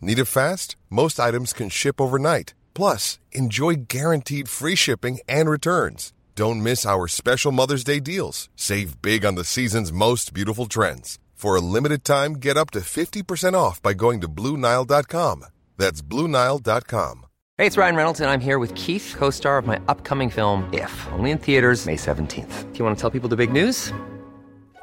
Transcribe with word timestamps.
Need 0.00 0.18
it 0.18 0.26
fast? 0.26 0.76
Most 0.90 1.18
items 1.18 1.52
can 1.52 1.68
ship 1.68 2.00
overnight. 2.00 2.54
Plus, 2.74 3.18
enjoy 3.32 3.74
guaranteed 3.88 4.48
free 4.48 4.76
shipping 4.76 5.18
and 5.28 5.50
returns. 5.50 6.12
Don't 6.34 6.62
miss 6.62 6.84
our 6.84 7.08
special 7.08 7.50
Mother's 7.52 7.84
Day 7.84 8.00
deals. 8.00 8.48
Save 8.56 9.00
big 9.00 9.24
on 9.24 9.34
the 9.34 9.44
season's 9.44 9.92
most 9.92 10.34
beautiful 10.34 10.66
trends. 10.66 11.18
For 11.34 11.56
a 11.56 11.60
limited 11.60 12.04
time, 12.04 12.34
get 12.34 12.56
up 12.56 12.70
to 12.72 12.80
50% 12.80 13.54
off 13.54 13.80
by 13.82 13.94
going 13.94 14.20
to 14.20 14.28
Bluenile.com. 14.28 15.46
That's 15.76 16.02
Bluenile.com. 16.02 17.26
Hey, 17.58 17.66
it's 17.66 17.78
Ryan 17.78 17.96
Reynolds, 17.96 18.20
and 18.20 18.28
I'm 18.28 18.40
here 18.40 18.58
with 18.58 18.74
Keith, 18.74 19.14
co 19.16 19.30
star 19.30 19.56
of 19.56 19.66
my 19.66 19.80
upcoming 19.88 20.28
film, 20.28 20.68
If, 20.74 20.92
only 21.12 21.30
in 21.30 21.38
theaters, 21.38 21.86
May 21.86 21.96
17th. 21.96 22.72
Do 22.72 22.78
you 22.78 22.84
want 22.84 22.98
to 22.98 23.00
tell 23.00 23.10
people 23.10 23.30
the 23.30 23.36
big 23.36 23.50
news? 23.52 23.92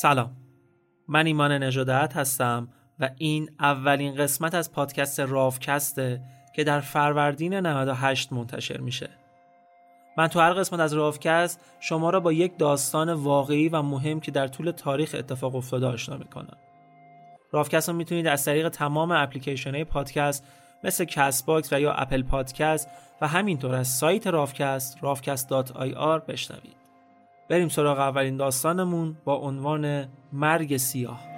سلام. 0.00 0.36
من 1.08 1.26
ایمان 1.26 1.52
نژاداحد 1.52 2.16
هستم 2.16 2.68
و 3.00 3.10
این 3.16 3.50
اولین 3.60 4.14
قسمت 4.14 4.54
از 4.54 4.72
پادکست 4.72 5.20
رافکسته 5.20 6.20
که 6.56 6.64
در 6.64 6.80
فروردین 6.80 7.54
98 7.54 8.32
منتشر 8.32 8.80
میشه. 8.80 9.10
من 10.18 10.28
تو 10.28 10.40
هر 10.40 10.52
قسمت 10.52 10.80
از 10.80 10.92
رافکست 10.92 11.64
شما 11.80 12.10
را 12.10 12.20
با 12.20 12.32
یک 12.32 12.58
داستان 12.58 13.12
واقعی 13.12 13.68
و 13.68 13.82
مهم 13.82 14.20
که 14.20 14.30
در 14.30 14.46
طول 14.46 14.70
تاریخ 14.70 15.14
اتفاق 15.18 15.54
افتاده 15.54 15.86
آشنا 15.86 16.16
می‌کنم. 16.16 16.56
رافکست 17.52 17.88
رو 17.88 17.94
می‌تونید 17.94 18.26
از 18.26 18.44
طریق 18.44 18.68
تمام 18.68 19.10
اپلیکیشن 19.10 19.74
های 19.74 19.84
پادکست 19.84 20.44
مثل 20.84 21.04
Castbox 21.04 21.72
و 21.72 21.80
یا 21.80 21.92
Apple 21.92 22.22
Podcast 22.22 22.88
و 23.20 23.28
همینطور 23.28 23.74
از 23.74 23.88
سایت 23.88 24.26
رافکست 24.26 24.98
rafcast.ir 24.98 26.24
بشنوید. 26.28 26.87
بریم 27.48 27.68
سراغ 27.68 27.98
اولین 27.98 28.36
داستانمون 28.36 29.16
با 29.24 29.34
عنوان 29.36 30.08
مرگ 30.32 30.76
سیاه. 30.76 31.37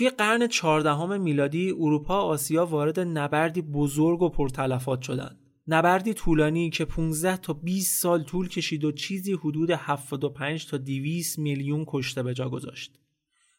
توی 0.00 0.10
قرن 0.10 0.46
چهاردهم 0.46 1.20
میلادی 1.20 1.70
اروپا 1.70 2.20
آسیا 2.20 2.66
وارد 2.66 3.00
نبردی 3.00 3.62
بزرگ 3.62 4.22
و 4.22 4.28
پرتلفات 4.28 5.02
شدند. 5.02 5.38
نبردی 5.66 6.14
طولانی 6.14 6.70
که 6.70 6.84
15 6.84 7.36
تا 7.36 7.52
20 7.52 8.02
سال 8.02 8.22
طول 8.22 8.48
کشید 8.48 8.84
و 8.84 8.92
چیزی 8.92 9.32
حدود 9.32 9.70
75 9.70 10.66
تا 10.66 10.76
200 10.76 11.38
میلیون 11.38 11.84
کشته 11.86 12.22
به 12.22 12.34
جا 12.34 12.48
گذاشت. 12.48 12.98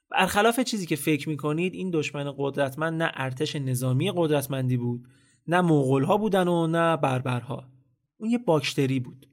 برخلاف 0.10 0.60
چیزی 0.60 0.86
که 0.86 0.96
فکر 0.96 1.30
می‌کنید 1.30 1.74
این 1.74 1.90
دشمن 1.94 2.34
قدرتمند 2.38 3.04
نه 3.04 3.12
ارتش 3.14 3.56
نظامی 3.56 4.12
قدرتمندی 4.16 4.78
بود 4.78 5.08
نه 5.48 5.62
ها 6.06 6.18
بودن 6.18 6.48
و 6.48 6.68
نه 6.68 6.98
بربرها 6.98 7.70
اون 8.18 8.30
یه 8.30 8.38
باکتری 8.38 9.00
بود 9.00 9.28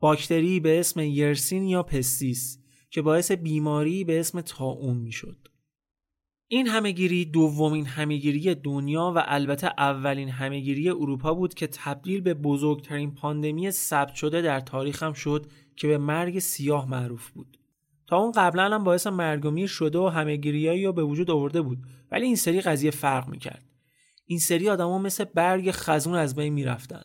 باکتری 0.00 0.60
به 0.60 0.80
اسم 0.80 1.00
یرسین 1.00 1.62
یا 1.62 1.82
پستیس 1.82 2.58
که 2.90 3.02
باعث 3.02 3.32
بیماری 3.32 4.04
به 4.04 4.20
اسم 4.20 4.40
تاون 4.40 4.96
می‌شد 4.96 5.53
این 6.48 6.66
همهگیری 6.66 7.24
دومین 7.24 7.86
همهگیری 7.86 8.54
دنیا 8.54 9.12
و 9.16 9.22
البته 9.26 9.66
اولین 9.78 10.28
همهگیری 10.28 10.88
اروپا 10.88 11.34
بود 11.34 11.54
که 11.54 11.66
تبدیل 11.66 12.20
به 12.20 12.34
بزرگترین 12.34 13.14
پاندمی 13.14 13.70
ثبت 13.70 14.14
شده 14.14 14.42
در 14.42 14.60
تاریخ 14.60 15.02
هم 15.02 15.12
شد 15.12 15.46
که 15.76 15.88
به 15.88 15.98
مرگ 15.98 16.38
سیاه 16.38 16.90
معروف 16.90 17.30
بود. 17.30 17.58
تا 18.06 18.16
اون 18.16 18.32
قبلا 18.32 18.64
هم 18.64 18.84
باعث 18.84 19.06
مرگ 19.06 19.44
و 19.44 19.50
میر 19.50 19.66
شده 19.66 19.98
و 19.98 20.08
همهگیریایی 20.08 20.84
رو 20.84 20.92
به 20.92 21.04
وجود 21.04 21.30
آورده 21.30 21.62
بود 21.62 21.78
ولی 22.10 22.26
این 22.26 22.36
سری 22.36 22.60
قضیه 22.60 22.90
فرق 22.90 23.28
می‌کرد. 23.28 23.64
این 24.26 24.38
سری 24.38 24.68
آدما 24.68 24.98
مثل 24.98 25.24
برگ 25.24 25.70
خزون 25.70 26.14
از 26.14 26.36
بین 26.36 26.52
می‌رفتن. 26.52 27.04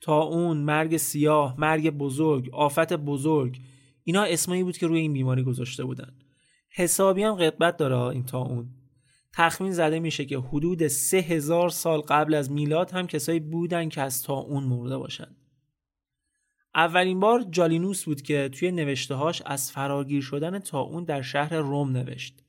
تا 0.00 0.22
اون 0.22 0.56
مرگ 0.56 0.96
سیاه، 0.96 1.54
مرگ 1.58 1.90
بزرگ، 1.90 2.50
آفت 2.52 2.92
بزرگ 2.92 3.60
اینا 4.04 4.22
اسمایی 4.22 4.62
بود 4.62 4.78
که 4.78 4.86
روی 4.86 5.00
این 5.00 5.12
بیماری 5.12 5.42
گذاشته 5.42 5.84
بودن. 5.84 6.12
حسابی 6.70 7.22
هم 7.22 7.34
قدبت 7.34 7.76
داره 7.76 7.96
این 7.96 8.26
تا 8.26 8.38
اون. 8.38 8.68
تخمین 9.32 9.72
زده 9.72 10.00
میشه 10.00 10.24
که 10.24 10.38
حدود 10.38 10.88
سه 10.88 11.16
هزار 11.16 11.68
سال 11.68 12.00
قبل 12.00 12.34
از 12.34 12.50
میلاد 12.50 12.90
هم 12.90 13.06
کسایی 13.06 13.40
بودن 13.40 13.88
که 13.88 14.00
از 14.00 14.22
تا 14.22 14.34
اون 14.34 14.64
مرده 14.64 14.98
باشن. 14.98 15.36
اولین 16.74 17.20
بار 17.20 17.44
جالینوس 17.50 18.04
بود 18.04 18.22
که 18.22 18.48
توی 18.48 18.70
نوشتهاش 18.70 19.42
از 19.46 19.72
فراگیر 19.72 20.22
شدن 20.22 20.58
تا 20.58 20.80
اون 20.80 21.04
در 21.04 21.22
شهر 21.22 21.56
روم 21.56 21.92
نوشت. 21.92 22.44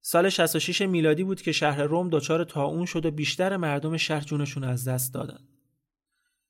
سال 0.00 0.28
66 0.28 0.82
میلادی 0.82 1.24
بود 1.24 1.42
که 1.42 1.52
شهر 1.52 1.82
روم 1.82 2.08
دچار 2.10 2.44
تاون 2.44 2.84
شد 2.86 3.06
و 3.06 3.10
بیشتر 3.10 3.56
مردم 3.56 3.96
شهر 3.96 4.20
جونشون 4.20 4.64
از 4.64 4.88
دست 4.88 5.14
دادن. 5.14 5.48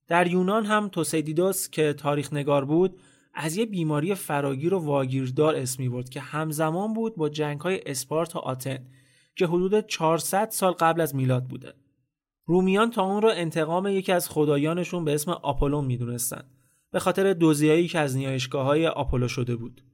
در 0.08 0.26
یونان 0.26 0.66
هم 0.66 0.88
توسیدیدوس 0.88 1.70
که 1.70 1.92
تاریخ 1.92 2.32
نگار 2.32 2.64
بود 2.64 3.00
از 3.34 3.56
یه 3.56 3.66
بیماری 3.66 4.14
فراگیر 4.14 4.74
و 4.74 4.78
واگیردار 4.78 5.56
اسمی 5.56 5.88
برد 5.88 6.08
که 6.08 6.20
همزمان 6.20 6.92
بود 6.92 7.16
با 7.16 7.28
جنگ 7.28 7.60
های 7.60 7.80
اسپارت 7.86 8.36
و 8.36 8.38
آتن 8.38 8.86
که 9.36 9.46
حدود 9.46 9.86
400 9.86 10.50
سال 10.50 10.72
قبل 10.72 11.00
از 11.00 11.14
میلاد 11.14 11.44
بوده. 11.44 11.74
رومیان 12.46 12.90
تا 12.90 13.02
اون 13.02 13.22
رو 13.22 13.28
انتقام 13.28 13.86
یکی 13.86 14.12
از 14.12 14.28
خدایانشون 14.28 15.04
به 15.04 15.14
اسم 15.14 15.30
آپولون 15.30 15.84
می‌دونستن 15.84 16.44
به 16.90 16.98
خاطر 16.98 17.32
دوزیایی 17.32 17.88
که 17.88 17.98
از 17.98 18.16
نیایشگاه 18.16 18.66
های 18.66 18.86
آپولو 18.86 19.28
شده 19.28 19.56
بود. 19.56 19.84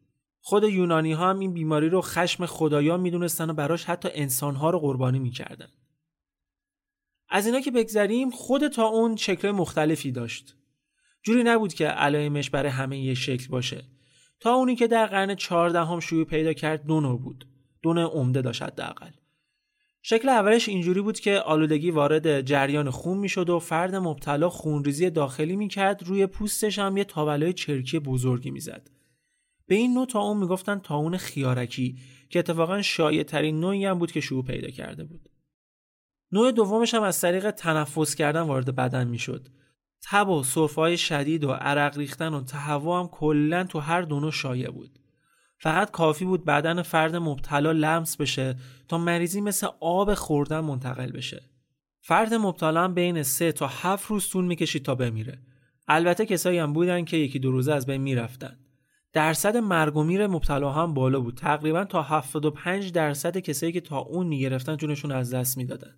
خود 0.40 0.64
یونانی 0.64 1.12
ها 1.12 1.30
هم 1.30 1.38
این 1.38 1.52
بیماری 1.52 1.88
رو 1.88 2.00
خشم 2.00 2.46
خدایان 2.46 3.00
می‌دونستن 3.00 3.50
و 3.50 3.52
براش 3.52 3.84
حتی 3.84 4.08
انسان 4.12 4.54
ها 4.54 4.70
رو 4.70 4.78
قربانی 4.78 5.18
می‌کردن. 5.18 5.68
از 7.28 7.46
اینا 7.46 7.60
که 7.60 7.70
بگذریم 7.70 8.30
خود 8.30 8.68
تا 8.68 8.84
اون 8.84 9.16
شکل 9.16 9.50
مختلفی 9.50 10.12
داشت. 10.12 10.56
جوری 11.24 11.42
نبود 11.44 11.74
که 11.74 11.86
علائمش 11.86 12.50
برای 12.50 12.70
همه 12.70 12.98
یه 12.98 13.14
شکل 13.14 13.48
باشه. 13.48 13.84
تا 14.40 14.54
اونی 14.54 14.76
که 14.76 14.86
در 14.86 15.06
قرن 15.06 15.34
چهاردهم 15.34 16.00
شیوع 16.00 16.24
پیدا 16.24 16.52
کرد 16.52 16.86
دو 16.86 17.00
نوع 17.00 17.18
بود. 17.18 17.46
دو 17.82 17.92
نوع 17.92 18.10
عمده 18.12 18.42
داشت 18.42 18.62
حداقل. 18.62 19.10
شکل 20.02 20.28
اولش 20.28 20.68
اینجوری 20.68 21.00
بود 21.00 21.20
که 21.20 21.38
آلودگی 21.38 21.90
وارد 21.90 22.40
جریان 22.40 22.90
خون 22.90 23.18
می‌شد 23.18 23.50
و 23.50 23.58
فرد 23.58 23.94
مبتلا 23.94 24.48
خونریزی 24.48 25.10
داخلی 25.10 25.56
می‌کرد 25.56 26.02
روی 26.02 26.26
پوستش 26.26 26.78
هم 26.78 26.96
یه 26.96 27.04
تاولای 27.04 27.52
چرکی 27.52 27.98
بزرگی 27.98 28.50
می‌زد. 28.50 28.90
به 29.66 29.74
این 29.74 29.94
نوع 29.94 30.06
تا 30.06 30.34
می‌گفتن 30.34 30.78
تاون 30.78 31.16
خیارکی 31.16 31.98
که 32.30 32.38
اتفاقا 32.38 32.82
شایع 32.82 33.22
ترین 33.22 33.60
نوعی 33.60 33.86
هم 33.86 33.98
بود 33.98 34.12
که 34.12 34.20
شروع 34.20 34.44
پیدا 34.44 34.70
کرده 34.70 35.04
بود. 35.04 35.28
نوع 36.32 36.52
دومش 36.52 36.94
هم 36.94 37.02
از 37.02 37.20
طریق 37.20 37.50
تنفس 37.50 38.14
کردن 38.14 38.40
وارد 38.40 38.76
بدن 38.76 39.06
می‌شد. 39.06 39.48
تب 40.10 40.28
و 40.28 40.42
سرفه 40.42 40.96
شدید 40.96 41.44
و 41.44 41.50
عرق 41.50 41.98
ریختن 41.98 42.34
و 42.34 42.44
تهوع 42.44 43.00
هم 43.00 43.08
کلا 43.08 43.64
تو 43.64 43.78
هر 43.80 44.02
دونو 44.02 44.30
شایع 44.30 44.70
بود. 44.70 44.98
فقط 45.58 45.90
کافی 45.90 46.24
بود 46.24 46.44
بدن 46.44 46.82
فرد 46.82 47.16
مبتلا 47.16 47.72
لمس 47.72 48.16
بشه 48.16 48.56
تا 48.88 48.98
مریضی 48.98 49.40
مثل 49.40 49.66
آب 49.80 50.14
خوردن 50.14 50.60
منتقل 50.60 51.12
بشه. 51.12 51.42
فرد 52.00 52.34
مبتلا 52.34 52.84
هم 52.84 52.94
بین 52.94 53.22
سه 53.22 53.52
تا 53.52 53.66
هفت 53.66 54.06
روز 54.06 54.28
طول 54.28 54.44
می‌کشید 54.44 54.84
تا 54.84 54.94
بمیره. 54.94 55.38
البته 55.88 56.26
کسایی 56.26 56.58
هم 56.58 56.72
بودن 56.72 57.04
که 57.04 57.16
یکی 57.16 57.38
دو 57.38 57.50
روزه 57.50 57.72
از 57.72 57.86
بین 57.86 58.00
می‌رفتن. 58.00 58.58
درصد 59.12 59.56
مرگ 59.56 59.96
و 59.96 60.02
میر 60.02 60.26
مبتلا 60.26 60.72
هم 60.72 60.94
بالا 60.94 61.20
بود. 61.20 61.36
تقریبا 61.36 61.84
تا 61.84 62.02
75 62.02 62.92
درصد 62.92 63.38
کسایی 63.38 63.72
که 63.72 63.80
تا 63.80 63.98
اون 63.98 64.26
می‌گرفتن 64.26 64.76
جونشون 64.76 65.12
از 65.12 65.34
دست 65.34 65.56
می‌دادن. 65.56 65.94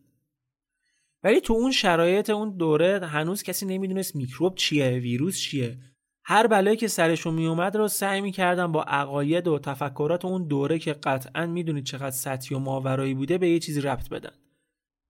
ولی 1.26 1.40
تو 1.40 1.52
اون 1.52 1.72
شرایط 1.72 2.30
اون 2.30 2.56
دوره 2.56 3.06
هنوز 3.06 3.42
کسی 3.42 3.66
نمی‌دونست 3.66 4.16
میکروب 4.16 4.54
چیه 4.54 4.90
ویروس 4.90 5.38
چیه. 5.40 5.78
هر 6.24 6.46
بلایی 6.46 6.76
که 6.76 6.88
سرشون 6.88 7.34
میومد 7.34 7.76
رو 7.76 7.88
سعی 7.88 8.20
می‌کردن 8.20 8.72
با 8.72 8.82
عقاید 8.82 9.48
و 9.48 9.58
تفکرات 9.58 10.24
اون 10.24 10.46
دوره 10.46 10.78
که 10.78 10.92
قطعا 10.92 11.46
می‌دونید 11.46 11.84
چقدر 11.84 12.10
سطحی 12.10 12.56
و 12.56 12.58
ماورایی 12.58 13.14
بوده 13.14 13.38
به 13.38 13.48
یه 13.48 13.58
چیزی 13.58 13.80
ربط 13.80 14.08
بدن. 14.08 14.32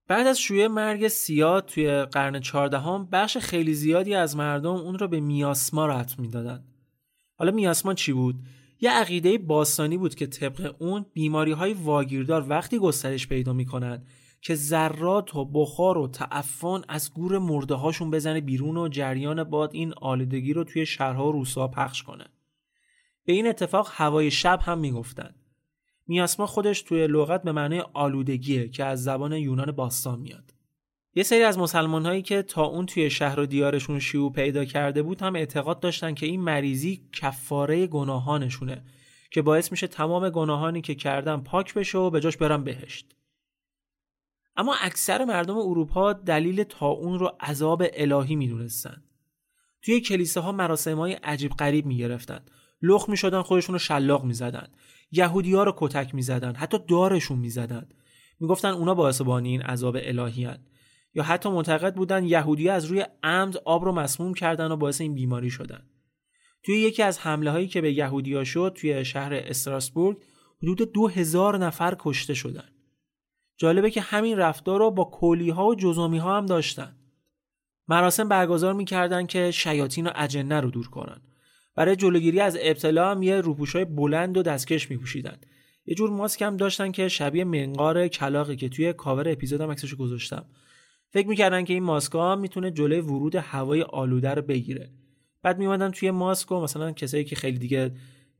بعد 0.07 0.27
از 0.27 0.39
شویه 0.39 0.67
مرگ 0.67 1.07
سیاد 1.07 1.65
توی 1.65 2.01
قرن 2.01 2.39
چهاردهم 2.39 3.09
بخش 3.11 3.37
خیلی 3.37 3.73
زیادی 3.73 4.13
از 4.13 4.37
مردم 4.37 4.75
اون 4.75 4.99
رو 4.99 5.07
به 5.07 5.19
میاسما 5.19 5.85
ربط 5.85 6.19
می‌دادن. 6.19 6.63
حالا 7.39 7.51
میاسما 7.51 7.93
چی 7.93 8.13
بود؟ 8.13 8.35
یه 8.81 8.91
عقیده 8.91 9.37
باستانی 9.37 9.97
بود 9.97 10.15
که 10.15 10.27
طبق 10.27 10.75
اون 10.79 11.05
بیماری 11.13 11.51
های 11.51 11.73
واگیردار 11.73 12.45
وقتی 12.49 12.79
گسترش 12.79 13.27
پیدا 13.27 13.53
می‌کنن 13.53 14.03
که 14.41 14.55
ذرات 14.55 15.35
و 15.35 15.45
بخار 15.45 15.97
و 15.97 16.07
تعفن 16.07 16.81
از 16.87 17.13
گور 17.13 17.37
مرده 17.37 17.75
هاشون 17.75 18.11
بزنه 18.11 18.41
بیرون 18.41 18.77
و 18.77 18.87
جریان 18.87 19.43
باد 19.43 19.69
این 19.73 19.93
آلودگی 19.93 20.53
رو 20.53 20.63
توی 20.63 20.85
شهرها 20.85 21.27
و 21.27 21.31
روستا 21.31 21.67
پخش 21.67 22.03
کنه. 22.03 22.25
به 23.25 23.33
این 23.33 23.47
اتفاق 23.47 23.89
هوای 23.91 24.31
شب 24.31 24.59
هم 24.61 24.77
می‌گفتن. 24.77 25.35
میاسما 26.07 26.45
خودش 26.45 26.81
توی 26.81 27.07
لغت 27.07 27.43
به 27.43 27.51
معنی 27.51 27.79
آلودگیه 27.79 28.69
که 28.69 28.85
از 28.85 29.03
زبان 29.03 29.33
یونان 29.33 29.71
باستان 29.71 30.19
میاد. 30.19 30.53
یه 31.15 31.23
سری 31.23 31.43
از 31.43 31.57
مسلمان 31.57 32.05
هایی 32.05 32.21
که 32.21 32.41
تا 32.41 32.65
اون 32.65 32.85
توی 32.85 33.09
شهر 33.09 33.39
و 33.39 33.45
دیارشون 33.45 33.99
شیوع 33.99 34.31
پیدا 34.31 34.65
کرده 34.65 35.01
بود 35.01 35.21
هم 35.21 35.35
اعتقاد 35.35 35.79
داشتن 35.79 36.13
که 36.13 36.25
این 36.25 36.41
مریضی 36.41 37.09
کفاره 37.13 37.87
گناهانشونه 37.87 38.83
که 39.31 39.41
باعث 39.41 39.71
میشه 39.71 39.87
تمام 39.87 40.29
گناهانی 40.29 40.81
که 40.81 40.95
کردن 40.95 41.37
پاک 41.37 41.73
بشه 41.73 41.97
و 41.97 42.09
به 42.09 42.19
جاش 42.19 42.37
برن 42.37 42.63
بهشت. 42.63 43.16
اما 44.57 44.75
اکثر 44.81 45.25
مردم 45.25 45.57
اروپا 45.57 46.13
دلیل 46.13 46.65
اون 46.81 47.19
رو 47.19 47.31
عذاب 47.41 47.83
الهی 47.93 48.35
می‌دونستن. 48.35 49.03
توی 49.81 50.01
کلیسه 50.01 50.39
ها 50.39 50.51
مراسم 50.51 50.97
های 50.97 51.13
عجیب 51.13 51.51
غریب 51.51 51.85
می‌گرفتن. 51.85 52.45
لخ 52.81 53.09
می‌شدن 53.09 53.41
خودشون 53.41 53.73
رو 53.73 53.79
شلاق 53.79 54.23
می‌زدن. 54.23 54.67
یهودی 55.11 55.53
ها 55.53 55.63
رو 55.63 55.73
کتک 55.77 56.15
می‌زدن 56.15 56.55
حتی 56.55 56.77
دارشون 56.87 57.39
می‌زدن. 57.39 57.89
می‌گفتن 58.39 58.69
اونا 58.69 58.95
باعث 58.95 59.21
بانی 59.21 59.49
این 59.49 59.61
عذاب 59.61 59.97
الهی 59.99 60.45
هن. 60.45 60.59
یا 61.13 61.23
حتی 61.23 61.49
معتقد 61.49 61.95
بودن 61.95 62.23
یهودی 62.23 62.69
از 62.69 62.85
روی 62.85 63.05
عمد 63.23 63.57
آب 63.57 63.85
رو 63.85 63.91
مسموم 63.91 64.33
کردن 64.33 64.71
و 64.71 64.77
باعث 64.77 65.01
این 65.01 65.13
بیماری 65.13 65.49
شدن. 65.49 65.83
توی 66.63 66.75
یکی 66.75 67.03
از 67.03 67.19
حمله 67.19 67.51
هایی 67.51 67.67
که 67.67 67.81
به 67.81 67.93
یهودیا 67.93 68.43
شد 68.43 68.73
توی 68.75 69.05
شهر 69.05 69.33
استراسبورگ 69.33 70.17
حدود 70.63 70.93
دو 70.93 71.07
هزار 71.07 71.57
نفر 71.57 71.95
کشته 71.99 72.33
شدن. 72.33 72.69
جالبه 73.57 73.91
که 73.91 74.01
همین 74.01 74.37
رفتار 74.37 74.79
رو 74.79 74.91
با 74.91 75.03
کولی 75.03 75.49
ها 75.49 75.67
و 75.67 75.75
جزامی 75.75 76.17
ها 76.17 76.37
هم 76.37 76.45
داشتن. 76.45 76.95
مراسم 77.87 78.29
برگزار 78.29 78.73
می‌کردن 78.73 79.25
که 79.25 79.51
شیاطین 79.51 80.07
و 80.07 80.11
اجنه 80.15 80.61
رو 80.61 80.71
دور 80.71 80.87
کنن. 80.87 81.21
برای 81.75 81.95
جلوگیری 81.95 82.39
از 82.39 82.57
ابتلا 82.61 83.11
هم 83.11 83.23
یه 83.23 83.41
روپوشای 83.41 83.85
بلند 83.85 84.37
و 84.37 84.43
دستکش 84.43 84.91
میپوشیدن. 84.91 85.37
یه 85.85 85.95
جور 85.95 86.09
ماسک 86.09 86.41
هم 86.41 86.57
داشتن 86.57 86.91
که 86.91 87.07
شبیه 87.07 87.43
منقار 87.43 88.07
کلاقی 88.07 88.55
که 88.55 88.69
توی 88.69 88.93
کاور 88.93 89.29
اپیزودم 89.29 89.71
عکسش 89.71 89.95
گذاشتم. 89.95 90.45
فکر 91.09 91.27
می‌کردن 91.27 91.63
که 91.63 91.73
این 91.73 91.83
ماسک 91.83 92.11
ها 92.11 92.35
می‌تونه 92.35 92.71
جلوی 92.71 92.99
ورود 92.99 93.35
هوای 93.35 93.81
آلوده 93.81 94.33
رو 94.33 94.41
بگیره. 94.41 94.89
بعد 95.41 95.59
میومدن 95.59 95.91
توی 95.91 96.11
ماسک 96.11 96.51
و 96.51 96.61
مثلا 96.61 96.91
کسایی 96.91 97.23
که 97.23 97.35
خیلی 97.35 97.57
دیگه 97.57 97.91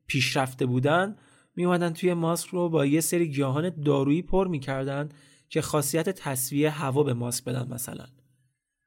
پیشرفته 0.07 0.65
بودن 0.65 1.15
می 1.57 1.77
توی 1.77 2.13
ماسک 2.13 2.49
رو 2.49 2.69
با 2.69 2.85
یه 2.85 3.01
سری 3.01 3.27
گیاهان 3.27 3.69
دارویی 3.69 4.21
پر 4.21 4.47
می‌کردن 4.47 5.09
که 5.49 5.61
خاصیت 5.61 6.09
تصویه 6.09 6.69
هوا 6.69 7.03
به 7.03 7.13
ماسک 7.13 7.43
بدن 7.43 7.67
مثلا. 7.73 8.05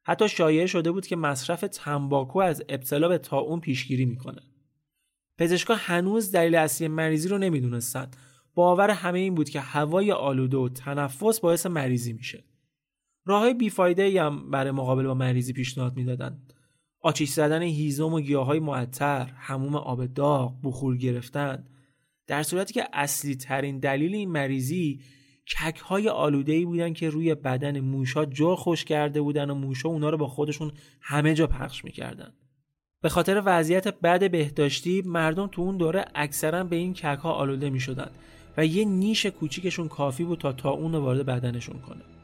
حتی 0.07 0.29
شایعه 0.29 0.67
شده 0.67 0.93
بود 0.93 1.07
که 1.07 1.17
مصرف 1.17 1.61
تنباکو 1.61 2.39
از 2.39 2.63
ابتلا 2.69 3.09
به 3.09 3.19
تاون 3.19 3.61
پیشگیری 3.61 4.05
می‌کنه. 4.05 4.43
پزشکا 5.39 5.75
هنوز 5.75 6.33
دلیل 6.33 6.55
اصلی 6.55 6.89
مریضی 6.89 7.29
رو 7.29 7.39
نمی‌دونستند 7.39 8.17
باور 8.55 8.91
همه 8.91 9.19
این 9.19 9.35
بود 9.35 9.49
که 9.49 9.61
هوای 9.61 10.13
آلوده 10.13 10.57
و 10.57 10.69
تنفس 10.69 11.41
باعث 11.41 11.67
مریضی 11.67 12.13
میشه. 12.13 12.45
راه 13.27 13.41
های 13.41 13.55
بیفایده 13.55 14.23
هم 14.23 14.51
برای 14.51 14.71
مقابله 14.71 15.09
با 15.09 15.15
مریضی 15.15 15.53
پیشنهاد 15.53 15.97
می‌دادند 15.97 16.55
آتیش 17.01 17.31
زدن 17.31 17.63
هیزم 17.63 18.15
و 18.15 18.21
گیاهای 18.21 18.61
معطر 18.61 19.25
هموم 19.37 19.77
آب 19.77 20.07
داغ 20.07 20.55
بخور 20.65 20.97
گرفتن. 20.97 21.67
در 22.31 22.43
صورتی 22.43 22.75
که 22.75 22.88
اصلی 22.93 23.35
ترین 23.35 23.79
دلیل 23.79 24.15
این 24.15 24.31
مریضی 24.31 25.00
کک 25.47 25.79
های 25.79 26.09
آلوده 26.09 26.53
ای 26.53 26.65
بودن 26.65 26.93
که 26.93 27.11
روی 27.11 27.35
بدن 27.35 27.81
موشا 27.81 28.25
جا 28.25 28.56
خوش 28.56 28.85
کرده 28.85 29.21
بودن 29.21 29.50
و 29.50 29.55
موشا 29.55 29.88
اونا 29.88 30.11
رو 30.11 30.19
با 30.19 30.27
خودشون 30.27 30.73
همه 31.00 31.35
جا 31.35 31.47
پخش 31.47 31.85
می‌کردن. 31.85 32.32
به 33.03 33.09
خاطر 33.09 33.43
وضعیت 33.44 33.88
بد 33.88 34.31
بهداشتی 34.31 35.03
مردم 35.06 35.47
تو 35.47 35.62
اون 35.62 35.77
دوره 35.77 36.05
اکثرا 36.14 36.64
به 36.64 36.76
این 36.76 36.95
کک 36.95 37.19
ها 37.19 37.33
آلوده 37.33 37.71
می 37.71 37.81
و 38.57 38.66
یه 38.66 38.85
نیش 38.85 39.26
کوچیکشون 39.26 39.88
کافی 39.88 40.25
بود 40.25 40.38
تا 40.38 40.52
تا 40.52 40.71
اون 40.71 40.95
وارد 40.95 41.26
بدنشون 41.26 41.81
کنه. 41.81 42.20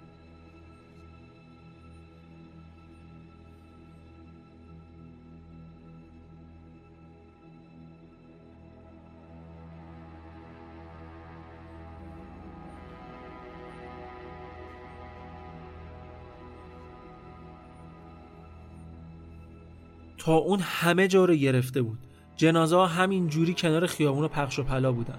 اون 20.33 20.61
همه 20.63 21.09
جا 21.09 21.25
رو 21.25 21.35
گرفته 21.35 21.83
بود. 21.83 21.99
جنازه 22.37 22.87
همین 22.87 23.29
جوری 23.29 23.55
کنار 23.55 23.87
خیابون 23.87 24.29
پخش 24.29 24.59
و 24.59 24.63
پلا 24.63 24.93
بودن. 24.93 25.19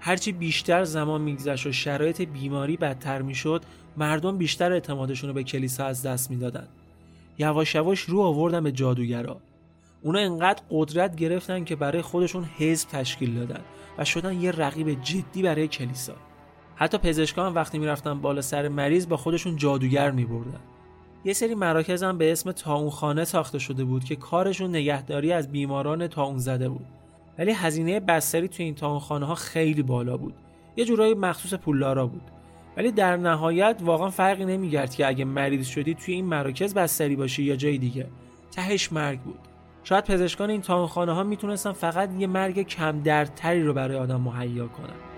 هرچی 0.00 0.32
بیشتر 0.32 0.84
زمان 0.84 1.20
میگذشت 1.20 1.66
و 1.66 1.72
شرایط 1.72 2.22
بیماری 2.22 2.76
بدتر 2.76 3.22
می‌شد 3.22 3.62
مردم 3.96 4.38
بیشتر 4.38 4.72
اعتمادشون 4.72 5.28
رو 5.28 5.34
به 5.34 5.42
کلیسا 5.42 5.84
از 5.84 6.06
دست 6.06 6.30
می‌دادن. 6.30 6.68
یواش 7.38 7.74
یواش 7.74 8.00
رو 8.00 8.20
آوردن 8.20 8.64
به 8.64 8.72
جادوگرا. 8.72 9.40
اونا 10.02 10.18
انقدر 10.18 10.62
قدرت 10.70 11.16
گرفتن 11.16 11.64
که 11.64 11.76
برای 11.76 12.02
خودشون 12.02 12.44
حزب 12.44 12.88
تشکیل 12.88 13.34
دادن 13.34 13.60
و 13.98 14.04
شدن 14.04 14.40
یه 14.40 14.50
رقیب 14.50 15.02
جدی 15.02 15.42
برای 15.42 15.68
کلیسا. 15.68 16.14
حتی 16.76 16.98
پزشکان 16.98 17.54
وقتی 17.54 17.78
می‌رفتن 17.78 18.20
بالا 18.20 18.40
سر 18.40 18.68
مریض 18.68 19.08
با 19.08 19.16
خودشون 19.16 19.56
جادوگر 19.56 20.10
میبردن. 20.10 20.60
یه 21.28 21.34
سری 21.34 21.54
مراکز 21.54 22.02
هم 22.02 22.18
به 22.18 22.32
اسم 22.32 22.52
تاونخانه 22.52 23.24
ساخته 23.24 23.58
شده 23.58 23.84
بود 23.84 24.04
که 24.04 24.16
کارشون 24.16 24.70
نگهداری 24.70 25.32
از 25.32 25.52
بیماران 25.52 26.06
تاون 26.06 26.38
زده 26.38 26.68
بود. 26.68 26.86
ولی 27.38 27.52
هزینه 27.52 28.00
بستری 28.00 28.48
توی 28.48 28.64
این 28.64 28.74
تاونخانه 28.74 29.26
ها 29.26 29.34
خیلی 29.34 29.82
بالا 29.82 30.16
بود. 30.16 30.34
یه 30.76 30.84
جورایی 30.84 31.14
مخصوص 31.14 31.54
پولدارا 31.54 32.06
بود. 32.06 32.22
ولی 32.76 32.92
در 32.92 33.16
نهایت 33.16 33.76
واقعا 33.80 34.10
فرقی 34.10 34.44
نمیگرد 34.44 34.94
که 34.94 35.06
اگه 35.06 35.24
مریض 35.24 35.66
شدی 35.66 35.94
توی 35.94 36.14
این 36.14 36.24
مراکز 36.24 36.74
بستری 36.74 37.16
باشی 37.16 37.42
یا 37.42 37.56
جای 37.56 37.78
دیگه. 37.78 38.06
تهش 38.50 38.92
مرگ 38.92 39.20
بود. 39.20 39.38
شاید 39.84 40.04
پزشکان 40.04 40.50
این 40.50 40.60
تاونخانه 40.60 41.12
ها 41.12 41.22
می‌تونستن 41.22 41.72
فقط 41.72 42.10
یه 42.18 42.26
مرگ 42.26 42.62
کم 42.62 43.00
دردتری 43.00 43.62
رو 43.62 43.72
برای 43.74 43.96
آدم 43.96 44.20
مهیا 44.20 44.66
کنن. 44.66 45.17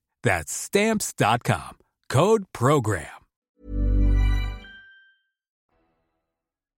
That's 0.23 0.53
stamps.com. 0.67 1.73
Code 2.09 2.43
program. 2.53 3.21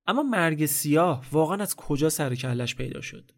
اما 0.08 0.24
مرگ 0.24 0.66
سیاه 0.66 1.26
واقعا 1.32 1.58
از 1.62 1.76
کجا 1.76 2.10
سر 2.10 2.36
کلش 2.36 2.76
پیدا 2.76 3.02
شد؟ 3.02 3.32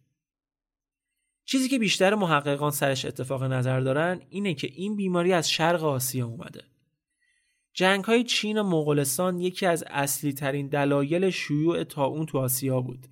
چیزی 1.46 1.70
که 1.70 1.80
بیشتر 1.80 2.16
محققان 2.16 2.72
سرش 2.72 3.06
اتفاق 3.06 3.44
نظر 3.44 3.80
دارن 3.80 4.22
اینه 4.30 4.54
که 4.54 4.68
این 4.68 4.96
بیماری 4.96 5.34
از 5.34 5.50
شرق 5.50 5.84
آسیا 5.84 6.28
اومده. 6.28 6.64
جنگ 7.74 8.04
های 8.04 8.24
چین 8.24 8.58
و 8.58 8.64
مغولستان 8.64 9.40
یکی 9.40 9.66
از 9.66 9.84
اصلی 9.88 10.34
ترین 10.34 10.68
دلایل 10.68 11.30
شیوع 11.30 11.84
تاون 11.84 12.26
تو 12.26 12.38
آسیا 12.38 12.82
بود. 12.82 13.08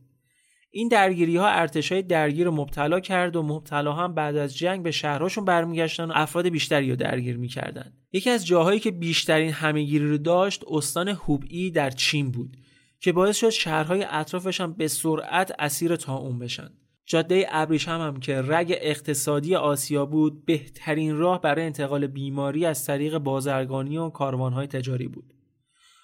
این 0.76 0.88
درگیری 0.88 1.38
ها 1.38 1.48
ارتش 1.48 1.92
های 1.92 2.02
درگیر 2.02 2.50
مبتلا 2.50 3.00
کرد 3.00 3.36
و 3.36 3.44
مبتلا 3.44 3.94
هم 3.94 4.14
بعد 4.14 4.36
از 4.36 4.58
جنگ 4.58 4.84
به 4.84 4.92
شهرهاشون 4.92 5.46
برمیگشتن 5.46 6.06
و 6.06 6.12
افراد 6.16 6.50
بیشتری 6.50 6.90
رو 6.90 6.96
درگیر 6.96 7.38
می‌کردن. 7.38 7.94
یکی 8.14 8.30
از 8.30 8.46
جاهایی 8.46 8.80
که 8.80 8.92
بیشترین 8.92 9.52
همهگیری 9.52 10.08
رو 10.10 10.18
داشت 10.18 10.64
استان 10.68 11.08
هوبئی 11.08 11.72
در 11.72 11.90
چین 11.90 12.32
بود 12.32 12.58
که 13.00 13.12
باعث 13.12 13.38
شد 13.38 13.50
شهرهای 13.50 14.06
اطرافش 14.10 14.62
هم 14.62 14.74
به 14.74 14.88
سرعت 14.88 15.52
اسیر 15.60 15.96
تاون 15.96 16.40
بشن. 16.40 16.70
جاده 17.06 17.46
ابریشم 17.50 18.02
هم 18.02 18.20
که 18.20 18.42
رگ 18.42 18.78
اقتصادی 18.82 19.56
آسیا 19.56 20.06
بود 20.06 20.46
بهترین 20.46 21.18
راه 21.18 21.42
برای 21.42 21.66
انتقال 21.66 22.08
بیماری 22.08 22.66
از 22.66 22.86
طریق 22.86 23.18
بازرگانی 23.18 23.98
و 23.98 24.10
کاروانهای 24.10 24.68
تجاری 24.68 25.08
بود. 25.08 25.34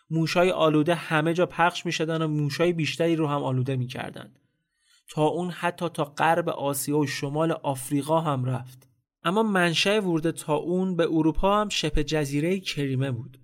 موشای 0.09 0.51
آلوده 0.51 0.95
همه 0.95 1.33
جا 1.33 1.45
پخش 1.45 1.85
می 1.85 1.91
شدن 1.91 2.21
و 2.21 2.27
موشای 2.27 2.73
بیشتری 2.73 3.15
رو 3.15 3.27
هم 3.27 3.43
آلوده 3.43 3.75
می 3.75 3.87
کردن. 3.87 4.33
تا 5.09 5.25
اون 5.25 5.49
حتی 5.49 5.89
تا 5.89 6.03
غرب 6.03 6.49
آسیا 6.49 6.97
و 6.97 7.07
شمال 7.07 7.51
آفریقا 7.51 8.21
هم 8.21 8.45
رفت. 8.45 8.89
اما 9.23 9.43
منشأ 9.43 9.99
ورود 9.99 10.31
تا 10.31 10.55
اون 10.55 10.95
به 10.95 11.03
اروپا 11.03 11.61
هم 11.61 11.69
شبه 11.69 12.03
جزیره 12.03 12.59
کریمه 12.59 13.11
بود. 13.11 13.39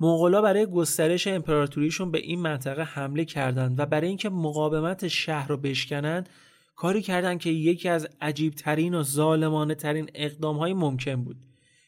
مغولا 0.00 0.42
برای 0.42 0.66
گسترش 0.66 1.26
امپراتوریشون 1.26 2.10
به 2.10 2.18
این 2.18 2.40
منطقه 2.40 2.82
حمله 2.82 3.24
کردند 3.24 3.80
و 3.80 3.86
برای 3.86 4.08
اینکه 4.08 4.28
مقاومت 4.28 5.08
شهر 5.08 5.48
رو 5.48 5.56
بشکنند 5.56 6.28
کاری 6.76 7.02
کردند 7.02 7.40
که 7.40 7.50
یکی 7.50 7.88
از 7.88 8.08
عجیب 8.20 8.54
ترین 8.54 8.94
و 8.94 9.02
ظالمانه 9.02 9.74
ترین 9.74 10.10
اقدام 10.14 10.56
های 10.56 10.74
ممکن 10.74 11.24
بود 11.24 11.36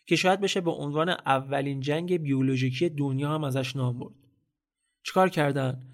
که 0.07 0.17
شاید 0.17 0.41
بشه 0.41 0.61
به 0.61 0.71
عنوان 0.71 1.09
اولین 1.09 1.81
جنگ 1.81 2.17
بیولوژیکی 2.17 2.89
دنیا 2.89 3.31
هم 3.31 3.45
ازش 3.45 3.77
نام 3.77 3.99
برد. 3.99 4.15
چیکار 5.03 5.29
کردن؟ 5.29 5.92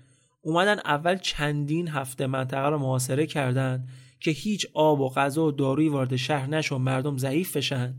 اومدن 0.48 0.78
اول 0.84 1.16
چندین 1.16 1.88
هفته 1.88 2.26
منطقه 2.26 2.68
رو 2.68 2.78
محاصره 2.78 3.26
کردند 3.26 3.88
که 4.20 4.30
هیچ 4.30 4.66
آب 4.74 5.00
و 5.00 5.08
غذا 5.08 5.44
و 5.44 5.52
دارویی 5.52 5.88
وارد 5.88 6.16
شهر 6.16 6.46
نشه 6.46 6.74
و 6.74 6.78
مردم 6.78 7.18
ضعیف 7.18 7.56
بشن. 7.56 7.94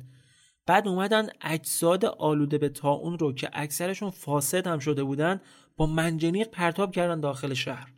بعد 0.65 0.87
اومدن 0.87 1.27
اجساد 1.41 2.05
آلوده 2.05 2.57
به 2.57 2.69
تاون 2.69 3.19
رو 3.19 3.33
که 3.33 3.49
اکثرشون 3.53 4.09
فاسد 4.09 4.67
هم 4.67 4.79
شده 4.79 5.03
بودن 5.03 5.41
با 5.77 5.85
منجنیق 5.85 6.47
پرتاب 6.47 6.91
کردن 6.91 7.19
داخل 7.19 7.53
شهر. 7.53 7.93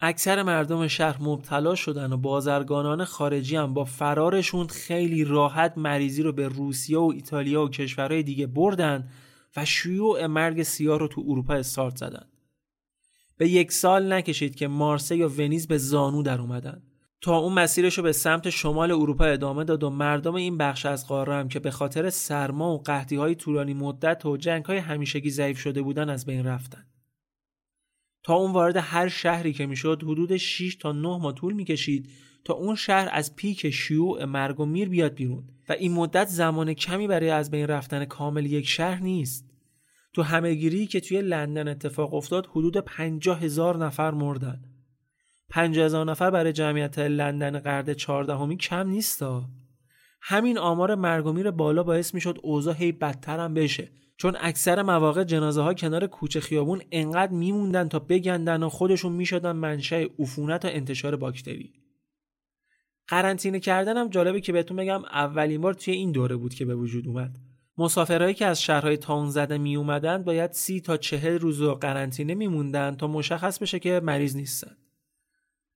اکثر 0.00 0.42
مردم 0.42 0.86
شهر 0.86 1.22
مبتلا 1.22 1.74
شدن 1.74 2.12
و 2.12 2.16
بازرگانان 2.16 3.04
خارجی 3.04 3.56
هم 3.56 3.74
با 3.74 3.84
فرارشون 3.84 4.66
خیلی 4.66 5.24
راحت 5.24 5.78
مریضی 5.78 6.22
رو 6.22 6.32
به 6.32 6.48
روسیه 6.48 6.98
و 6.98 7.12
ایتالیا 7.14 7.64
و 7.64 7.68
کشورهای 7.68 8.22
دیگه 8.22 8.46
بردن 8.46 9.08
و 9.56 9.64
شیوع 9.64 10.26
مرگ 10.26 10.62
سیاه 10.62 10.98
رو 10.98 11.08
تو 11.08 11.24
اروپا 11.28 11.54
استارت 11.54 11.96
زدن. 11.96 12.26
به 13.38 13.48
یک 13.48 13.72
سال 13.72 14.12
نکشید 14.12 14.54
که 14.54 14.68
مارسی 14.68 15.22
و 15.22 15.28
ونیز 15.28 15.68
به 15.68 15.78
زانو 15.78 16.22
در 16.22 16.40
اومدن. 16.40 16.82
تا 17.20 17.38
اون 17.38 17.52
مسیرش 17.52 17.98
رو 17.98 18.04
به 18.04 18.12
سمت 18.12 18.50
شمال 18.50 18.90
اروپا 18.90 19.24
ادامه 19.24 19.64
داد 19.64 19.82
و 19.82 19.90
مردم 19.90 20.34
این 20.34 20.58
بخش 20.58 20.86
از 20.86 21.06
قاره 21.06 21.34
هم 21.34 21.48
که 21.48 21.60
به 21.60 21.70
خاطر 21.70 22.10
سرما 22.10 22.74
و 22.74 22.78
قحطی 22.78 23.16
های 23.16 23.34
طولانی 23.34 23.74
مدت 23.74 24.26
و 24.26 24.36
جنگ 24.36 24.64
های 24.64 24.78
همیشگی 24.78 25.30
ضعیف 25.30 25.58
شده 25.58 25.82
بودن 25.82 26.10
از 26.10 26.26
بین 26.26 26.46
رفتن. 26.46 26.86
تا 28.22 28.34
اون 28.34 28.52
وارد 28.52 28.76
هر 28.76 29.08
شهری 29.08 29.52
که 29.52 29.66
می‌شد 29.66 30.02
حدود 30.02 30.36
6 30.36 30.76
تا 30.76 30.92
9 30.92 31.00
ماه 31.02 31.34
طول 31.34 31.52
می‌کشید 31.52 32.08
تا 32.44 32.54
اون 32.54 32.74
شهر 32.74 33.08
از 33.12 33.36
پیک 33.36 33.70
شیوع 33.70 34.24
مرگ 34.24 34.60
و 34.60 34.64
میر 34.64 34.88
بیاد 34.88 35.14
بیرون. 35.14 35.44
و 35.68 35.72
این 35.72 35.92
مدت 35.92 36.28
زمان 36.28 36.74
کمی 36.74 37.06
برای 37.06 37.30
از 37.30 37.50
بین 37.50 37.66
رفتن 37.66 38.04
کامل 38.04 38.46
یک 38.46 38.66
شهر 38.66 39.02
نیست. 39.02 39.47
تو 40.12 40.22
همهگیری 40.22 40.86
که 40.86 41.00
توی 41.00 41.22
لندن 41.22 41.68
اتفاق 41.68 42.14
افتاد 42.14 42.46
حدود 42.46 42.76
پنجاه 42.76 43.40
هزار 43.40 43.76
نفر 43.76 44.10
مردن. 44.10 44.60
پنجاه 45.50 45.84
هزار 45.84 46.06
نفر 46.06 46.30
برای 46.30 46.52
جمعیت 46.52 46.98
لندن 46.98 47.58
قرد 47.58 47.92
چهاردهمی 47.92 48.56
کم 48.56 48.88
نیستا. 48.88 49.44
همین 50.20 50.58
آمار 50.58 50.94
مرگ 50.94 51.26
و 51.26 51.32
میر 51.32 51.50
بالا 51.50 51.82
باعث 51.82 52.14
می‌شد 52.14 52.38
اوضاع 52.42 52.74
هی 52.74 52.92
بدتر 52.92 53.40
هم 53.40 53.54
بشه. 53.54 53.90
چون 54.16 54.36
اکثر 54.40 54.82
مواقع 54.82 55.24
جنازه 55.24 55.62
ها 55.62 55.74
کنار 55.74 56.06
کوچه 56.06 56.40
خیابون 56.40 56.82
انقدر 56.92 57.32
میموندن 57.32 57.88
تا 57.88 57.98
بگندن 57.98 58.62
و 58.62 58.68
خودشون 58.68 59.12
می‌شدن 59.12 59.52
منشأ 59.52 60.04
عفونت 60.18 60.64
و 60.64 60.68
انتشار 60.68 61.16
باکتری. 61.16 61.72
قرنطینه 63.08 63.60
کردن 63.60 63.96
هم 63.96 64.08
جالبه 64.08 64.40
که 64.40 64.52
بهتون 64.52 64.76
بگم 64.76 65.04
اولین 65.04 65.60
بار 65.60 65.74
توی 65.74 65.94
این 65.94 66.12
دوره 66.12 66.36
بود 66.36 66.54
که 66.54 66.64
به 66.64 66.74
وجود 66.74 67.06
اومد. 67.08 67.38
مسافرهایی 67.78 68.34
که 68.34 68.46
از 68.46 68.62
شهرهای 68.62 68.96
تاون 68.96 69.30
زده 69.30 69.58
می 69.58 69.76
اومدن 69.76 70.22
باید 70.22 70.52
سی 70.52 70.80
تا 70.80 70.96
چهل 70.96 71.38
روز 71.38 71.62
و 71.62 71.74
قرنطینه 71.74 72.34
میموندن 72.34 72.96
تا 72.96 73.06
مشخص 73.06 73.58
بشه 73.58 73.78
که 73.78 74.00
مریض 74.04 74.36
نیستن. 74.36 74.76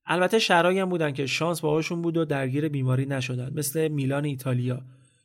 البته 0.07 0.39
شهرهایی 0.39 0.79
هم 0.79 0.89
بودن 0.89 1.13
که 1.13 1.27
شانس 1.27 1.61
باهاشون 1.61 2.03
بود 2.03 2.17
و 2.17 2.25
درگیر 2.25 2.69
بیماری 2.69 3.07
نشدن 3.07 3.53
مثل 3.55 3.89
میلان 3.89 4.25
ایتالیا 4.25 4.83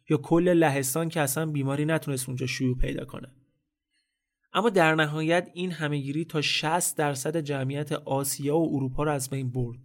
یا 0.10 0.18
کل 0.18 0.50
لهستان 0.50 1.10
که 1.10 1.22
اصلا 1.22 1.46
بیماری 1.46 1.86
نتونست 1.86 2.30
اونجا 2.30 2.46
شیوع 2.46 2.78
پیدا 2.78 3.06
کنه. 3.06 3.28
اما 4.54 4.70
در 4.70 4.96
نهایت 4.96 5.50
این 5.54 5.72
همهگیری 5.72 6.26
تا 6.26 6.42
60 6.42 6.98
درصد 6.98 7.38
جمعیت 7.38 7.92
آسیا 7.92 8.58
و 8.58 8.76
اروپا 8.76 9.04
رو 9.04 9.12
از 9.12 9.30
بین 9.30 9.52
برد. 9.52 9.80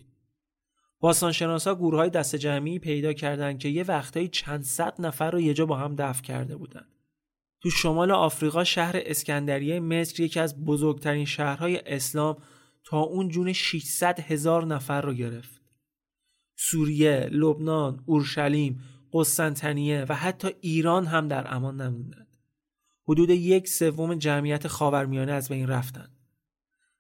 باستانشناسا 1.03 1.75
گروه 1.75 1.97
های 1.97 2.11
دست 2.11 2.37
جمعی 2.37 2.79
پیدا 2.79 3.13
کردند 3.13 3.59
که 3.59 3.69
یه 3.69 3.85
وقتایی 3.85 4.29
چند 4.29 4.63
صد 4.63 4.95
نفر 4.99 5.31
رو 5.31 5.41
یه 5.41 5.55
جا 5.55 5.67
با 5.67 5.77
هم 5.77 5.95
دفن 5.95 6.23
کرده 6.23 6.57
بودن. 6.57 6.85
تو 7.63 7.71
شمال 7.71 8.11
آفریقا 8.11 8.65
شهر 8.65 8.95
اسکندریه 8.97 9.81
مصر 9.81 10.23
یکی 10.23 10.41
از 10.41 10.65
بزرگترین 10.65 11.25
شهرهای 11.25 11.81
اسلام 11.87 12.37
تا 12.85 13.01
اون 13.01 13.29
جون 13.29 13.53
600 13.53 14.21
هزار 14.21 14.67
نفر 14.67 15.01
رو 15.01 15.15
گرفت. 15.15 15.63
سوریه، 16.57 17.29
لبنان، 17.33 18.03
اورشلیم، 18.07 18.81
قسطنطنیه 19.13 20.07
و 20.09 20.15
حتی 20.15 20.49
ایران 20.61 21.07
هم 21.07 21.29
در 21.29 21.55
امان 21.55 21.81
نموندند. 21.81 22.39
حدود 23.09 23.31
یک 23.31 23.69
سوم 23.69 24.15
جمعیت 24.15 24.69
خاورمیانه 24.69 25.33
از 25.33 25.49
بین 25.49 25.69
رفتند. 25.69 26.17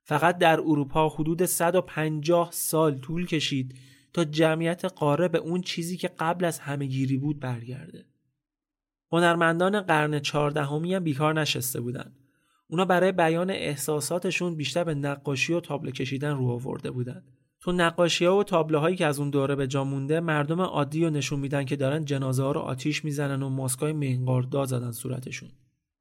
فقط 0.04 0.38
در 0.38 0.60
اروپا 0.60 1.08
حدود 1.08 1.44
150 1.44 2.48
سال 2.52 2.98
طول 2.98 3.26
کشید 3.26 3.91
تا 4.12 4.24
جمعیت 4.24 4.84
قاره 4.84 5.28
به 5.28 5.38
اون 5.38 5.60
چیزی 5.60 5.96
که 5.96 6.10
قبل 6.18 6.44
از 6.44 6.58
همه 6.58 6.86
گیری 6.86 7.16
بود 7.16 7.40
برگرده. 7.40 8.04
هنرمندان 9.12 9.80
قرن 9.80 10.18
چهاردهمی 10.18 10.94
هم 10.94 11.04
بیکار 11.04 11.40
نشسته 11.40 11.80
بودن. 11.80 12.12
اونا 12.68 12.84
برای 12.84 13.12
بیان 13.12 13.50
احساساتشون 13.50 14.56
بیشتر 14.56 14.84
به 14.84 14.94
نقاشی 14.94 15.52
و 15.52 15.60
تابلو 15.60 15.90
کشیدن 15.90 16.36
رو 16.36 16.48
آورده 16.48 16.90
بودن. 16.90 17.22
تو 17.60 17.72
نقاشی 17.72 18.24
ها 18.24 18.36
و 18.36 18.44
تابلوهایی 18.44 18.96
که 18.96 19.06
از 19.06 19.18
اون 19.18 19.30
دوره 19.30 19.54
به 19.54 19.66
جا 19.66 19.84
مونده 19.84 20.20
مردم 20.20 20.60
عادی 20.60 21.04
رو 21.04 21.10
نشون 21.10 21.40
میدن 21.40 21.64
که 21.64 21.76
دارن 21.76 22.04
جنازه 22.04 22.42
ها 22.42 22.52
رو 22.52 22.60
آتیش 22.60 23.04
می‌زنن 23.04 23.42
و 23.42 23.48
ماسکای 23.48 23.92
منقاردار 23.92 24.66
زدن 24.66 24.92
صورتشون. 24.92 25.48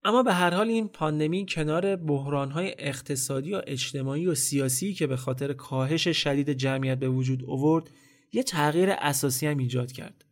اما 0.03 0.23
به 0.23 0.33
هر 0.33 0.53
حال 0.53 0.67
این 0.67 0.87
پاندمی 0.87 1.45
کنار 1.49 1.95
بحرانهای 1.95 2.75
اقتصادی 2.79 3.53
و 3.53 3.61
اجتماعی 3.67 4.27
و 4.27 4.35
سیاسی 4.35 4.93
که 4.93 5.07
به 5.07 5.15
خاطر 5.15 5.53
کاهش 5.53 6.07
شدید 6.07 6.49
جمعیت 6.49 6.99
به 6.99 7.09
وجود 7.09 7.43
آورد 7.47 7.89
یه 8.33 8.43
تغییر 8.43 8.89
اساسی 8.91 9.47
هم 9.47 9.57
ایجاد 9.57 9.91
کرد. 9.91 10.25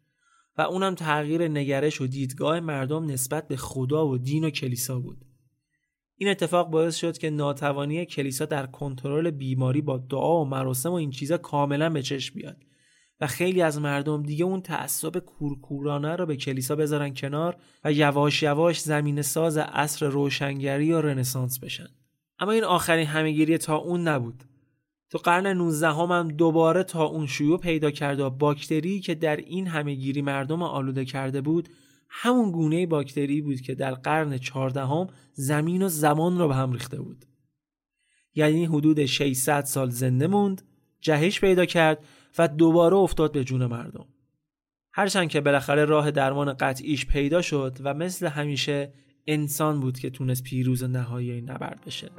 و 0.57 0.61
اونم 0.61 0.95
تغییر 0.95 1.47
نگرش 1.47 2.01
و 2.01 2.07
دیدگاه 2.07 2.59
مردم 2.59 3.05
نسبت 3.05 3.47
به 3.47 3.57
خدا 3.57 4.07
و 4.07 4.17
دین 4.17 4.43
و 4.43 4.49
کلیسا 4.49 4.99
بود. 4.99 5.25
این 6.15 6.29
اتفاق 6.29 6.69
باعث 6.69 6.95
شد 6.95 7.17
که 7.17 7.29
ناتوانی 7.29 8.05
کلیسا 8.05 8.45
در 8.45 8.65
کنترل 8.65 9.31
بیماری 9.31 9.81
با 9.81 9.97
دعا 9.97 10.41
و 10.41 10.45
مراسم 10.45 10.89
و 10.89 10.93
این 10.93 11.11
چیزا 11.11 11.37
کاملا 11.37 11.89
به 11.89 12.01
چشم 12.01 12.35
بیاد. 12.35 12.57
و 13.21 13.27
خیلی 13.27 13.61
از 13.61 13.79
مردم 13.79 14.23
دیگه 14.23 14.45
اون 14.45 14.61
تعصب 14.61 15.19
کورکورانه 15.19 16.15
رو 16.15 16.25
به 16.25 16.35
کلیسا 16.35 16.75
بذارن 16.75 17.13
کنار 17.13 17.57
و 17.83 17.91
یواش 17.91 18.43
یواش 18.43 18.81
زمین 18.81 19.21
ساز 19.21 19.57
عصر 19.57 20.07
روشنگری 20.07 20.91
و 20.91 21.01
رنسانس 21.01 21.59
بشن. 21.59 21.87
اما 22.39 22.51
این 22.51 22.63
آخرین 22.63 23.07
همهگیری 23.07 23.57
تا 23.57 23.75
اون 23.75 24.07
نبود. 24.07 24.43
تو 25.09 25.17
قرن 25.17 25.47
19 25.47 25.87
هم, 25.87 26.11
هم 26.11 26.27
دوباره 26.27 26.83
تا 26.83 27.03
اون 27.03 27.27
شیوع 27.27 27.59
پیدا 27.59 27.91
کرد 27.91 28.19
و 28.19 28.29
باکتری 28.29 28.99
که 28.99 29.15
در 29.15 29.35
این 29.35 29.67
همهگیری 29.67 30.21
مردم 30.21 30.63
آلوده 30.63 31.05
کرده 31.05 31.41
بود 31.41 31.69
همون 32.09 32.51
گونه 32.51 32.87
باکتری 32.87 33.41
بود 33.41 33.61
که 33.61 33.75
در 33.75 33.91
قرن 33.91 34.37
14 34.37 34.85
هم 34.85 35.07
زمین 35.33 35.81
و 35.81 35.89
زمان 35.89 36.37
رو 36.39 36.47
به 36.47 36.55
هم 36.55 36.71
ریخته 36.71 37.01
بود. 37.01 37.25
یعنی 38.35 38.65
حدود 38.65 39.05
600 39.05 39.63
سال 39.65 39.89
زنده 39.89 40.27
موند 40.27 40.61
جهش 41.01 41.39
پیدا 41.39 41.65
کرد 41.65 42.05
و 42.37 42.47
دوباره 42.47 42.95
افتاد 42.95 43.31
به 43.31 43.43
جون 43.43 43.65
مردم. 43.65 44.05
هرچند 44.93 45.29
که 45.29 45.41
بالاخره 45.41 45.85
راه 45.85 46.11
درمان 46.11 46.53
قطعیش 46.53 47.05
پیدا 47.05 47.41
شد 47.41 47.77
و 47.83 47.93
مثل 47.93 48.27
همیشه 48.27 48.93
انسان 49.27 49.79
بود 49.79 49.99
که 49.99 50.09
تونست 50.09 50.43
پیروز 50.43 50.83
نهایی 50.83 51.41
نبرد 51.41 51.83
بشه. 51.85 52.09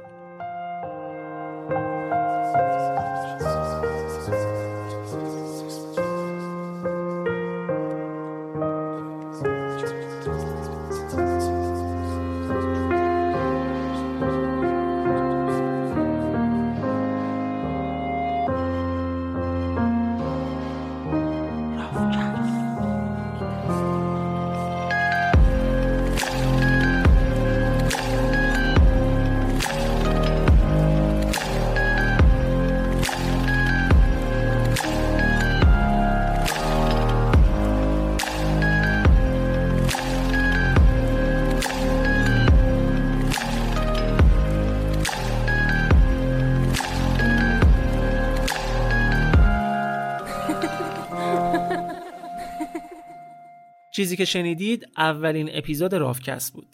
چیزی 54.01 54.17
که 54.17 54.25
شنیدید 54.25 54.87
اولین 54.97 55.49
اپیزود 55.53 55.95
رافکس 55.95 56.51
بود. 56.51 56.67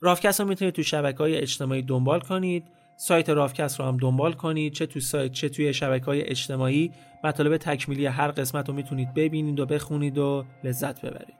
رافکس 0.00 0.40
رو 0.40 0.46
می‌تونید 0.46 0.74
تو 0.74 0.82
شبکه 0.82 1.18
های 1.18 1.36
اجتماعی 1.36 1.82
دنبال 1.82 2.20
کنید. 2.20 2.64
سایت 2.96 3.28
رافکس 3.28 3.80
رو 3.80 3.86
هم 3.86 3.96
دنبال 3.96 4.32
کنید. 4.32 4.72
چه 4.72 4.86
تو 4.86 5.00
سایت 5.00 5.32
چه 5.32 5.48
توی 5.48 5.74
شبکه 5.74 6.04
های 6.06 6.22
اجتماعی. 6.22 6.92
مطالب 7.24 7.56
تکمیلی 7.56 8.06
هر 8.06 8.30
قسمت 8.30 8.68
رو 8.68 8.74
می‌تونید 8.74 9.14
ببینید 9.14 9.60
و 9.60 9.66
بخونید 9.66 10.18
و 10.18 10.44
لذت 10.64 11.00
ببرید. 11.00 11.36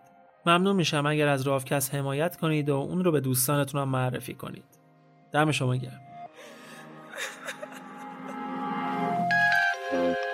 ممنون 0.46 0.76
میشم 0.76 1.06
اگر 1.06 1.28
از 1.28 1.42
رافکس 1.42 1.94
حمایت 1.94 2.36
کنید 2.36 2.70
و 2.70 2.76
اون 2.76 3.04
رو 3.04 3.12
به 3.12 3.20
دوستانتون 3.20 3.80
هم 3.80 3.88
معرفی 3.88 4.34
کنید. 4.34 4.64
دم 5.32 5.50
شما 5.50 5.76
گرم. 5.76 6.00